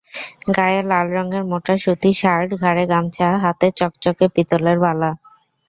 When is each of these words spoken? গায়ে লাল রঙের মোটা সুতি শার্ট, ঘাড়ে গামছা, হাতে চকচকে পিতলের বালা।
গায়ে 0.57 0.81
লাল 0.83 1.07
রঙের 1.15 1.43
মোটা 1.51 1.75
সুতি 1.83 2.11
শার্ট, 2.21 2.49
ঘাড়ে 2.61 2.83
গামছা, 2.91 3.27
হাতে 3.43 3.67
চকচকে 3.79 4.25
পিতলের 4.35 4.77
বালা। 4.83 5.11